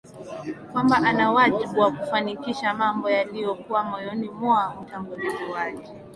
[0.71, 5.89] kwamba ana wajibu wa kufanikisha mambo yaliyokuwa moyoni mwa mtangulizi wake